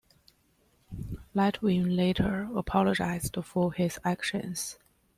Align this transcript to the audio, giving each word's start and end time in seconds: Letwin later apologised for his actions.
Letwin 1.35 1.95
later 1.95 2.49
apologised 2.55 3.37
for 3.43 3.71
his 3.71 3.99
actions. 4.03 4.79